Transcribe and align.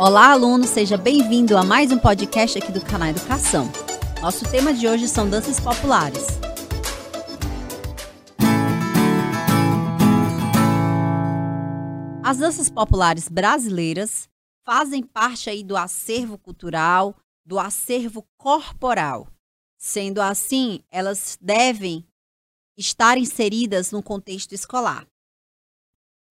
Olá, 0.00 0.30
aluno, 0.30 0.64
seja 0.64 0.96
bem-vindo 0.96 1.56
a 1.56 1.64
mais 1.64 1.90
um 1.90 1.98
podcast 1.98 2.56
aqui 2.56 2.70
do 2.70 2.80
canal 2.80 3.08
Educação. 3.08 3.68
Nosso 4.22 4.48
tema 4.48 4.72
de 4.72 4.86
hoje 4.86 5.08
são 5.08 5.28
danças 5.28 5.58
populares. 5.58 6.24
As 12.22 12.38
danças 12.38 12.70
populares 12.70 13.28
brasileiras 13.28 14.28
fazem 14.64 15.02
parte 15.02 15.50
aí 15.50 15.64
do 15.64 15.76
acervo 15.76 16.38
cultural, 16.38 17.16
do 17.44 17.58
acervo 17.58 18.24
corporal. 18.36 19.26
Sendo 19.76 20.22
assim, 20.22 20.78
elas 20.92 21.36
devem 21.40 22.06
estar 22.76 23.18
inseridas 23.18 23.90
no 23.90 24.00
contexto 24.00 24.52
escolar. 24.52 25.04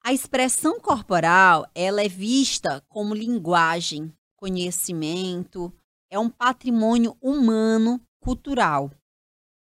A 0.07 0.13
expressão 0.13 0.79
corporal, 0.79 1.69
ela 1.75 2.01
é 2.01 2.07
vista 2.07 2.79
como 2.87 3.13
linguagem, 3.13 4.17
conhecimento, 4.37 5.69
é 6.09 6.17
um 6.17 6.29
patrimônio 6.29 7.17
humano 7.19 7.99
cultural. 8.21 8.89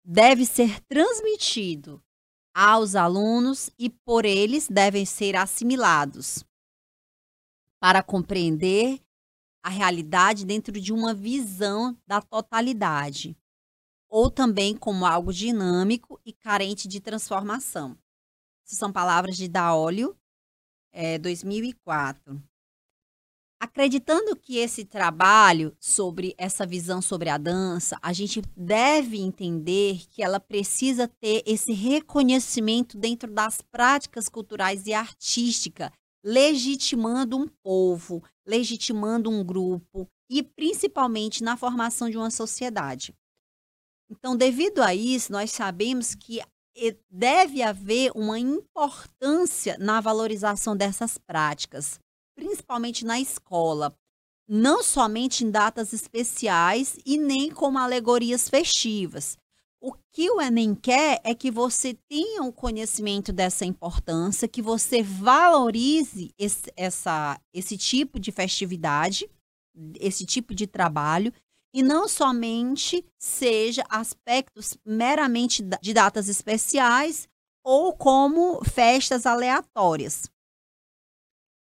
Deve 0.06 0.46
ser 0.46 0.82
transmitido 0.82 2.00
aos 2.54 2.94
alunos 2.94 3.72
e 3.76 3.90
por 3.90 4.24
eles 4.24 4.68
devem 4.68 5.04
ser 5.04 5.36
assimilados 5.36 6.44
para 7.80 8.04
compreender 8.04 9.02
a 9.64 9.70
realidade 9.70 10.46
dentro 10.46 10.80
de 10.80 10.94
uma 10.94 11.12
visão 11.12 11.98
da 12.06 12.22
totalidade, 12.22 13.36
ou 14.08 14.30
também 14.30 14.78
como 14.78 15.08
algo 15.08 15.34
dinâmico 15.34 16.22
e 16.24 16.32
carente 16.32 16.88
de 16.88 17.00
transformação. 17.00 17.98
São 18.76 18.92
palavras 18.92 19.36
de 19.36 19.48
Daolio, 19.48 20.16
é, 20.92 21.18
2004. 21.18 22.40
Acreditando 23.60 24.36
que 24.36 24.58
esse 24.58 24.86
trabalho 24.86 25.76
sobre 25.80 26.36
essa 26.38 26.68
visão 26.68 27.02
sobre 27.02 27.30
a 27.30 27.38
dança, 27.38 27.98
a 28.02 28.14
gente 28.14 28.42
deve 28.56 29.18
entender 29.18 30.06
que 30.10 30.24
ela 30.24 30.40
precisa 30.40 31.08
ter 31.08 31.44
esse 31.46 31.74
reconhecimento 31.74 32.98
dentro 32.98 33.34
das 33.34 33.62
práticas 33.62 34.30
culturais 34.30 34.86
e 34.86 34.94
artísticas, 34.94 35.90
legitimando 36.24 37.38
um 37.38 37.48
povo, 37.48 38.24
legitimando 38.46 39.30
um 39.30 39.44
grupo 39.44 40.08
e 40.30 40.44
principalmente 40.44 41.44
na 41.44 41.58
formação 41.58 42.10
de 42.10 42.18
uma 42.18 42.30
sociedade. 42.30 43.14
Então, 44.10 44.38
devido 44.38 44.82
a 44.82 44.94
isso, 44.94 45.32
nós 45.32 45.52
sabemos 45.52 46.16
que 46.16 46.40
deve 47.10 47.62
haver 47.62 48.12
uma 48.16 48.40
importância 48.40 49.78
na 49.80 50.00
valorização 50.02 50.76
dessas 50.76 51.18
práticas, 51.18 52.00
principalmente 52.36 53.06
na 53.06 53.20
escola, 53.20 53.96
não 54.48 54.82
somente 54.82 55.44
em 55.44 55.52
datas 55.52 55.94
especiais 55.94 56.98
e 57.06 57.18
nem 57.18 57.52
como 57.52 57.78
alegorias 57.78 58.50
festivas. 58.50 59.38
O 59.82 59.94
que 60.12 60.30
o 60.30 60.42
Enem 60.42 60.76
quer 60.76 61.22
é 61.24 61.34
que 61.34 61.50
você 61.50 61.94
tenha 62.10 62.42
um 62.42 62.52
conhecimento 62.52 63.32
dessa 63.32 63.66
importância, 63.66 64.48
que 64.48 64.62
você 64.62 65.02
valorize 65.02 66.34
esse, 66.38 66.72
essa, 66.76 67.40
esse 67.54 67.78
tipo 67.78 68.20
de 68.20 68.32
festividade, 68.32 69.30
esse 70.00 70.26
tipo 70.26 70.54
de 70.54 70.68
trabalho, 70.68 71.32
e 71.74 71.84
não 71.84 72.08
somente 72.08 73.06
seja 73.18 73.84
aspectos 73.90 74.78
meramente 74.86 75.64
de 75.82 75.94
datas 75.94 76.28
especiais 76.28 77.28
ou 77.64 77.96
como 77.96 78.64
festas 78.64 79.26
aleatórias. 79.26 80.30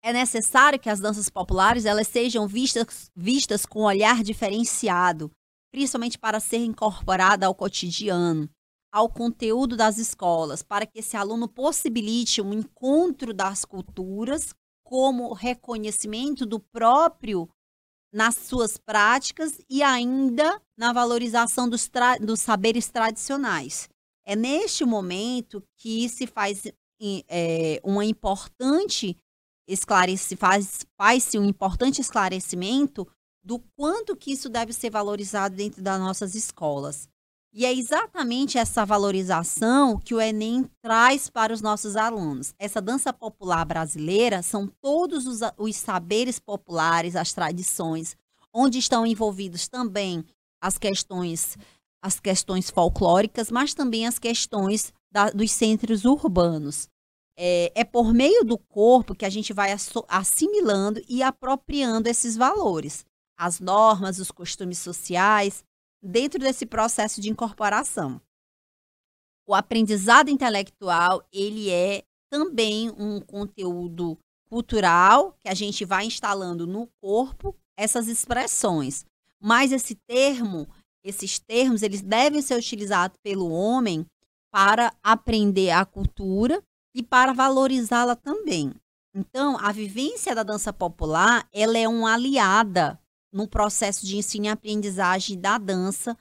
É 0.02 0.12
necessário 0.12 0.78
que 0.78 0.88
as 0.88 1.00
danças 1.00 1.28
populares 1.28 1.84
elas 1.84 2.08
sejam 2.08 2.46
vistas, 2.46 3.10
vistas 3.14 3.66
com 3.66 3.80
um 3.80 3.84
olhar 3.84 4.22
diferenciado, 4.22 5.30
principalmente 5.70 6.18
para 6.18 6.40
ser 6.40 6.58
incorporada 6.58 7.46
ao 7.46 7.54
cotidiano, 7.54 8.48
ao 8.92 9.08
conteúdo 9.08 9.76
das 9.76 9.98
escolas, 9.98 10.62
para 10.62 10.86
que 10.86 11.00
esse 11.00 11.16
aluno 11.16 11.48
possibilite 11.48 12.40
um 12.40 12.52
encontro 12.52 13.34
das 13.34 13.64
culturas 13.64 14.54
como 14.82 15.34
reconhecimento 15.34 16.46
do 16.46 16.58
próprio 16.58 17.48
nas 18.12 18.34
suas 18.34 18.76
práticas 18.76 19.60
e 19.68 19.82
ainda 19.82 20.60
na 20.76 20.92
valorização 20.92 21.68
dos, 21.68 21.90
dos 22.20 22.40
saberes 22.40 22.88
tradicionais. 22.90 23.88
É 24.26 24.34
neste 24.34 24.84
momento 24.84 25.62
que 25.76 26.08
se 26.08 26.26
faz 26.26 26.64
é, 27.28 27.80
uma 27.84 28.04
importante 28.04 29.16
esclarece, 29.66 30.36
faz, 30.36 30.86
faz-se 30.96 31.38
um 31.38 31.44
importante 31.44 32.00
esclarecimento 32.00 33.06
do 33.44 33.58
quanto 33.76 34.16
que 34.16 34.32
isso 34.32 34.48
deve 34.48 34.72
ser 34.72 34.90
valorizado 34.90 35.54
dentro 35.54 35.82
das 35.82 36.00
nossas 36.00 36.34
escolas. 36.34 37.08
E 37.52 37.64
é 37.64 37.72
exatamente 37.72 38.58
essa 38.58 38.84
valorização 38.84 39.98
que 39.98 40.14
o 40.14 40.20
Enem 40.20 40.68
traz 40.82 41.30
para 41.30 41.52
os 41.52 41.62
nossos 41.62 41.96
alunos. 41.96 42.54
Essa 42.58 42.80
dança 42.80 43.12
popular 43.12 43.64
brasileira 43.64 44.42
são 44.42 44.66
todos 44.80 45.26
os, 45.26 45.40
os 45.56 45.76
saberes 45.76 46.38
populares, 46.38 47.16
as 47.16 47.32
tradições, 47.32 48.16
onde 48.52 48.78
estão 48.78 49.06
envolvidos 49.06 49.66
também 49.66 50.24
as 50.60 50.76
questões, 50.76 51.56
as 52.02 52.20
questões 52.20 52.70
folclóricas, 52.70 53.50
mas 53.50 53.72
também 53.72 54.06
as 54.06 54.18
questões 54.18 54.92
da, 55.10 55.30
dos 55.30 55.50
centros 55.50 56.04
urbanos. 56.04 56.88
É, 57.40 57.72
é, 57.74 57.84
por 57.84 58.12
meio 58.12 58.44
do 58.44 58.58
corpo 58.58 59.14
que 59.14 59.24
a 59.24 59.30
gente 59.30 59.52
vai 59.52 59.74
assimilando 60.08 61.00
e 61.08 61.22
apropriando 61.22 62.08
esses 62.08 62.36
valores, 62.36 63.06
as 63.38 63.60
normas, 63.60 64.18
os 64.18 64.32
costumes 64.32 64.78
sociais, 64.78 65.62
dentro 66.02 66.38
desse 66.38 66.66
processo 66.66 67.20
de 67.20 67.30
incorporação. 67.30 68.20
O 69.46 69.54
aprendizado 69.54 70.28
intelectual, 70.28 71.26
ele 71.32 71.70
é 71.70 72.04
também 72.30 72.90
um 72.90 73.20
conteúdo 73.20 74.18
cultural 74.48 75.34
que 75.40 75.48
a 75.48 75.54
gente 75.54 75.84
vai 75.84 76.04
instalando 76.04 76.66
no 76.66 76.86
corpo 77.00 77.54
essas 77.76 78.08
expressões. 78.08 79.04
Mas 79.40 79.72
esse 79.72 79.94
termo, 79.94 80.68
esses 81.02 81.38
termos, 81.38 81.82
eles 81.82 82.02
devem 82.02 82.42
ser 82.42 82.58
utilizados 82.58 83.16
pelo 83.22 83.50
homem 83.50 84.06
para 84.50 84.92
aprender 85.02 85.70
a 85.70 85.84
cultura 85.84 86.62
e 86.94 87.02
para 87.02 87.32
valorizá-la 87.32 88.16
também. 88.16 88.74
Então, 89.14 89.56
a 89.58 89.72
vivência 89.72 90.34
da 90.34 90.42
dança 90.42 90.72
popular, 90.72 91.48
ela 91.52 91.78
é 91.78 91.88
uma 91.88 92.14
aliada 92.14 93.00
no 93.32 93.48
processo 93.48 94.06
de 94.06 94.16
ensino 94.16 94.46
e 94.46 94.48
aprendizagem 94.48 95.38
da 95.38 95.58
dança 95.58 96.16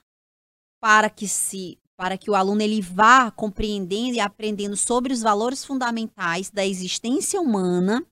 para 0.80 1.10
que 1.10 1.26
se 1.26 1.78
para 1.96 2.16
que 2.16 2.30
o 2.30 2.36
aluno 2.36 2.62
ele 2.62 2.80
vá 2.80 3.28
compreendendo 3.28 4.14
e 4.14 4.20
aprendendo 4.20 4.76
sobre 4.76 5.12
os 5.12 5.20
valores 5.20 5.64
fundamentais 5.64 6.48
da 6.48 6.64
existência 6.64 7.40
humana, 7.40 8.06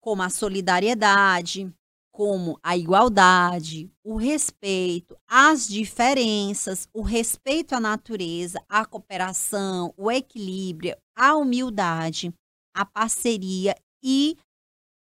como 0.00 0.22
a 0.22 0.30
solidariedade, 0.30 1.70
como 2.10 2.58
a 2.62 2.78
igualdade, 2.78 3.90
o 4.02 4.16
respeito, 4.16 5.18
as 5.28 5.68
diferenças, 5.68 6.88
o 6.94 7.02
respeito 7.02 7.74
à 7.74 7.80
natureza, 7.80 8.64
a 8.68 8.86
cooperação, 8.86 9.92
o 9.98 10.10
equilíbrio, 10.10 10.96
a 11.14 11.36
humildade, 11.36 12.32
a 12.74 12.86
parceria 12.86 13.74
e 14.02 14.38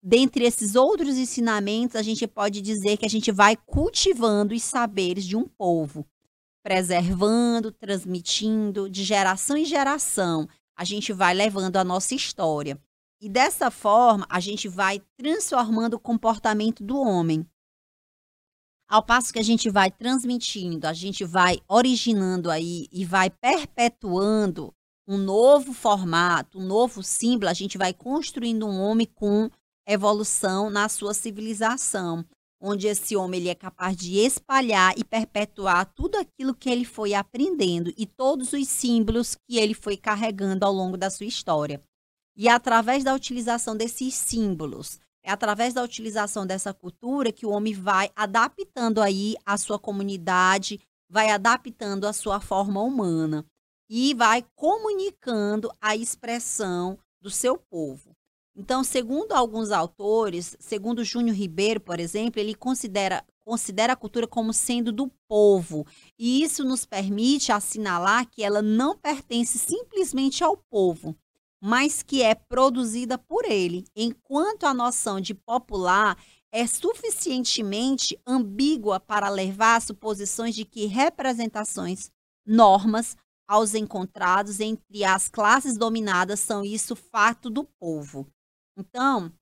dentre 0.07 0.45
esses 0.45 0.73
outros 0.75 1.17
ensinamentos, 1.17 1.97
a 1.97 2.01
gente 2.01 2.25
pode 2.25 2.61
dizer 2.61 2.95
que 2.95 3.05
a 3.05 3.09
gente 3.09 3.29
vai 3.29 3.57
cultivando 3.57 4.55
os 4.55 4.63
saberes 4.63 5.25
de 5.25 5.35
um 5.35 5.43
povo, 5.43 6.07
preservando, 6.63 7.73
transmitindo 7.73 8.89
de 8.89 9.03
geração 9.03 9.57
em 9.57 9.65
geração. 9.65 10.47
A 10.77 10.85
gente 10.85 11.11
vai 11.11 11.33
levando 11.33 11.75
a 11.75 11.83
nossa 11.83 12.15
história. 12.15 12.81
E 13.19 13.27
dessa 13.27 13.69
forma, 13.69 14.25
a 14.29 14.39
gente 14.39 14.69
vai 14.69 15.01
transformando 15.17 15.95
o 15.95 15.99
comportamento 15.99 16.85
do 16.85 16.97
homem. 16.97 17.45
Ao 18.87 19.03
passo 19.03 19.33
que 19.33 19.39
a 19.39 19.43
gente 19.43 19.69
vai 19.69 19.91
transmitindo, 19.91 20.87
a 20.87 20.93
gente 20.93 21.25
vai 21.25 21.59
originando 21.67 22.49
aí 22.49 22.87
e 22.93 23.03
vai 23.03 23.29
perpetuando 23.29 24.73
um 25.05 25.17
novo 25.17 25.73
formato, 25.73 26.59
um 26.59 26.65
novo 26.65 27.03
símbolo, 27.03 27.49
a 27.49 27.53
gente 27.53 27.77
vai 27.77 27.93
construindo 27.93 28.65
um 28.65 28.79
homem 28.79 29.05
com 29.05 29.49
evolução 29.87 30.69
na 30.69 30.89
sua 30.89 31.13
civilização, 31.13 32.25
onde 32.59 32.87
esse 32.87 33.15
homem 33.15 33.39
ele 33.39 33.49
é 33.49 33.55
capaz 33.55 33.95
de 33.95 34.17
espalhar 34.17 34.93
e 34.97 35.03
perpetuar 35.03 35.85
tudo 35.93 36.17
aquilo 36.17 36.53
que 36.53 36.69
ele 36.69 36.83
foi 36.83 37.13
aprendendo 37.13 37.93
e 37.97 38.05
todos 38.05 38.51
os 38.51 38.67
símbolos 38.67 39.35
que 39.47 39.57
ele 39.57 39.73
foi 39.73 39.95
carregando 39.95 40.65
ao 40.65 40.73
longo 40.73 40.97
da 40.97 41.09
sua 41.09 41.25
história. 41.25 41.81
E 42.35 42.47
é 42.47 42.51
através 42.51 43.03
da 43.03 43.13
utilização 43.13 43.75
desses 43.75 44.13
símbolos, 44.13 44.99
é 45.23 45.31
através 45.31 45.73
da 45.73 45.83
utilização 45.83 46.45
dessa 46.45 46.73
cultura 46.73 47.31
que 47.31 47.45
o 47.45 47.49
homem 47.49 47.73
vai 47.73 48.11
adaptando 48.15 49.01
aí 49.01 49.35
a 49.45 49.57
sua 49.57 49.79
comunidade, 49.79 50.79
vai 51.09 51.29
adaptando 51.29 52.05
a 52.05 52.13
sua 52.13 52.39
forma 52.39 52.81
humana 52.81 53.45
e 53.89 54.13
vai 54.13 54.45
comunicando 54.55 55.71
a 55.81 55.95
expressão 55.95 56.97
do 57.21 57.29
seu 57.29 57.57
povo. 57.57 58.16
Então, 58.59 58.83
segundo 58.83 59.33
alguns 59.33 59.69
autores, 59.69 60.57
segundo 60.59 61.03
Júnior 61.03 61.35
Ribeiro, 61.37 61.79
por 61.79 61.99
exemplo, 61.99 62.41
ele 62.41 62.55
considera, 62.55 63.23
considera 63.45 63.93
a 63.93 63.95
cultura 63.95 64.25
como 64.25 64.51
sendo 64.51 64.91
do 64.91 65.11
povo. 65.27 65.85
E 66.17 66.41
isso 66.41 66.63
nos 66.63 66.83
permite 66.83 67.51
assinalar 67.51 68.27
que 68.27 68.43
ela 68.43 68.63
não 68.63 68.97
pertence 68.97 69.59
simplesmente 69.59 70.43
ao 70.43 70.57
povo, 70.57 71.15
mas 71.61 72.01
que 72.01 72.23
é 72.23 72.33
produzida 72.33 73.15
por 73.15 73.45
ele, 73.45 73.85
enquanto 73.95 74.65
a 74.65 74.73
noção 74.73 75.21
de 75.21 75.35
popular 75.35 76.17
é 76.51 76.65
suficientemente 76.65 78.19
ambígua 78.25 78.99
para 78.99 79.29
levar 79.29 79.75
a 79.75 79.81
suposições 79.81 80.55
de 80.55 80.65
que 80.65 80.87
representações, 80.87 82.09
normas 82.43 83.15
aos 83.47 83.75
encontrados 83.75 84.59
entre 84.59 85.03
as 85.03 85.29
classes 85.29 85.77
dominadas 85.77 86.39
são 86.39 86.63
isso 86.63 86.95
fato 86.95 87.51
do 87.51 87.63
povo. 87.63 88.25
Então, 88.77 89.33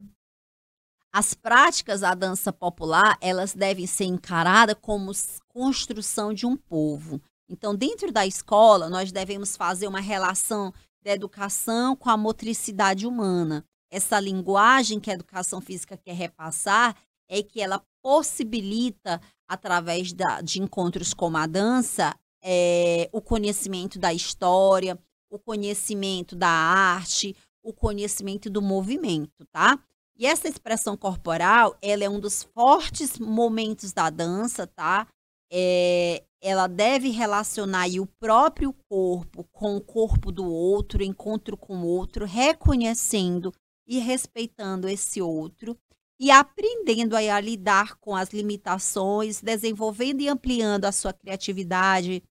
as 1.13 1.33
práticas 1.33 2.01
da 2.01 2.13
dança 2.13 2.53
popular, 2.53 3.17
elas 3.21 3.53
devem 3.53 3.85
ser 3.85 4.05
encaradas 4.05 4.75
como 4.81 5.11
construção 5.49 6.33
de 6.33 6.45
um 6.45 6.55
povo. 6.55 7.21
Então, 7.49 7.75
dentro 7.75 8.11
da 8.11 8.25
escola, 8.25 8.89
nós 8.89 9.11
devemos 9.11 9.55
fazer 9.55 9.87
uma 9.87 9.99
relação 9.99 10.73
da 11.03 11.11
educação 11.11 11.95
com 11.95 12.09
a 12.09 12.17
motricidade 12.17 13.05
humana. 13.05 13.63
Essa 13.91 14.19
linguagem 14.19 14.99
que 14.99 15.11
a 15.11 15.13
educação 15.13 15.61
física 15.61 15.95
quer 15.95 16.15
repassar 16.15 16.95
é 17.29 17.43
que 17.43 17.61
ela 17.61 17.83
possibilita, 18.01 19.21
através 19.47 20.13
da, 20.13 20.41
de 20.41 20.61
encontros 20.61 21.13
como 21.13 21.37
a 21.37 21.45
dança, 21.45 22.15
é, 22.43 23.09
o 23.11 23.21
conhecimento 23.21 23.99
da 23.99 24.13
história, 24.13 24.99
o 25.29 25.39
conhecimento 25.39 26.35
da 26.35 26.47
arte, 26.47 27.35
o 27.65 27.73
conhecimento 27.73 28.47
do 28.47 28.61
movimento, 28.61 29.43
tá? 29.51 29.79
E 30.15 30.25
essa 30.25 30.47
expressão 30.47 30.95
corporal, 30.95 31.75
ela 31.81 32.03
é 32.03 32.09
um 32.09 32.19
dos 32.19 32.43
fortes 32.43 33.19
momentos 33.19 33.91
da 33.91 34.09
dança, 34.09 34.67
tá? 34.67 35.07
É, 35.51 36.23
ela 36.41 36.67
deve 36.67 37.09
relacionar 37.09 37.87
o 37.99 38.05
próprio 38.05 38.71
corpo 38.87 39.43
com 39.51 39.75
o 39.75 39.81
corpo 39.81 40.31
do 40.31 40.45
outro, 40.45 41.03
encontro 41.03 41.57
com 41.57 41.77
o 41.77 41.87
outro, 41.87 42.23
reconhecendo 42.23 43.51
e 43.87 43.97
respeitando 43.97 44.87
esse 44.87 45.21
outro 45.21 45.75
e 46.19 46.31
aprendendo 46.31 47.15
a 47.15 47.39
lidar 47.39 47.95
com 47.95 48.15
as 48.15 48.29
limitações, 48.29 49.41
desenvolvendo 49.41 50.21
e 50.21 50.29
ampliando 50.29 50.85
a 50.85 50.91
sua 50.91 51.11
criatividade, 51.11 52.23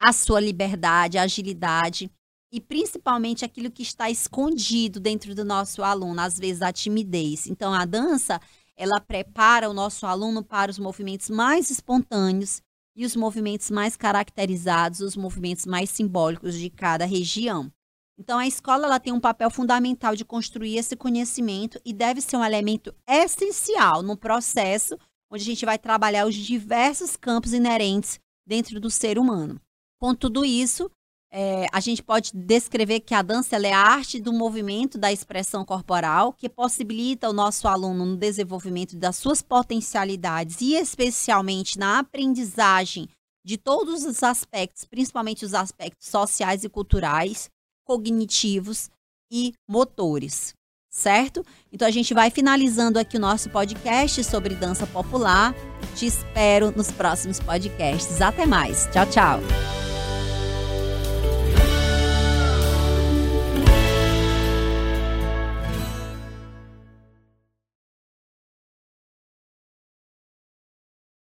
a 0.00 0.12
sua 0.12 0.40
liberdade, 0.40 1.18
a 1.18 1.22
agilidade 1.22 2.10
e 2.52 2.60
principalmente 2.60 3.44
aquilo 3.44 3.70
que 3.70 3.82
está 3.82 4.10
escondido 4.10 4.98
dentro 4.98 5.34
do 5.34 5.44
nosso 5.44 5.82
aluno, 5.82 6.20
às 6.20 6.38
vezes 6.38 6.62
a 6.62 6.72
timidez. 6.72 7.46
Então 7.46 7.72
a 7.72 7.84
dança, 7.84 8.40
ela 8.76 9.00
prepara 9.00 9.68
o 9.68 9.74
nosso 9.74 10.06
aluno 10.06 10.42
para 10.42 10.70
os 10.70 10.78
movimentos 10.78 11.28
mais 11.28 11.70
espontâneos 11.70 12.62
e 12.96 13.04
os 13.04 13.14
movimentos 13.14 13.70
mais 13.70 13.96
caracterizados, 13.96 15.00
os 15.00 15.16
movimentos 15.16 15.66
mais 15.66 15.90
simbólicos 15.90 16.54
de 16.54 16.70
cada 16.70 17.04
região. 17.04 17.70
Então 18.18 18.38
a 18.38 18.46
escola 18.46 18.86
ela 18.86 18.98
tem 18.98 19.12
um 19.12 19.20
papel 19.20 19.50
fundamental 19.50 20.16
de 20.16 20.24
construir 20.24 20.76
esse 20.76 20.96
conhecimento 20.96 21.80
e 21.84 21.92
deve 21.92 22.20
ser 22.20 22.36
um 22.36 22.44
elemento 22.44 22.92
essencial 23.06 24.02
no 24.02 24.16
processo 24.16 24.98
onde 25.30 25.42
a 25.42 25.46
gente 25.46 25.64
vai 25.64 25.78
trabalhar 25.78 26.26
os 26.26 26.34
diversos 26.34 27.16
campos 27.16 27.52
inerentes 27.52 28.18
dentro 28.46 28.80
do 28.80 28.90
ser 28.90 29.18
humano. 29.18 29.60
Com 30.00 30.14
tudo 30.14 30.44
isso, 30.44 30.90
é, 31.30 31.66
a 31.72 31.80
gente 31.80 32.02
pode 32.02 32.30
descrever 32.34 33.00
que 33.00 33.14
a 33.14 33.20
dança 33.20 33.56
é 33.56 33.72
a 33.72 33.78
arte 33.78 34.20
do 34.20 34.32
movimento, 34.32 34.96
da 34.96 35.12
expressão 35.12 35.64
corporal, 35.64 36.32
que 36.32 36.48
possibilita 36.48 37.28
o 37.28 37.34
nosso 37.34 37.68
aluno 37.68 38.06
no 38.06 38.16
desenvolvimento 38.16 38.96
das 38.96 39.16
suas 39.16 39.42
potencialidades 39.42 40.60
e 40.60 40.74
especialmente 40.74 41.78
na 41.78 41.98
aprendizagem 41.98 43.08
de 43.44 43.56
todos 43.56 44.04
os 44.04 44.22
aspectos, 44.22 44.84
principalmente 44.84 45.44
os 45.44 45.54
aspectos 45.54 46.08
sociais 46.08 46.64
e 46.64 46.68
culturais, 46.68 47.50
cognitivos 47.84 48.90
e 49.30 49.52
motores, 49.68 50.54
certo? 50.90 51.44
Então 51.72 51.86
a 51.86 51.90
gente 51.90 52.12
vai 52.12 52.30
finalizando 52.30 52.98
aqui 52.98 53.16
o 53.16 53.20
nosso 53.20 53.50
podcast 53.50 54.24
sobre 54.24 54.54
dança 54.54 54.86
popular. 54.86 55.54
Te 55.94 56.06
espero 56.06 56.72
nos 56.76 56.90
próximos 56.90 57.38
podcasts. 57.40 58.20
Até 58.20 58.46
mais. 58.46 58.86
Tchau, 58.92 59.06
tchau. 59.06 59.77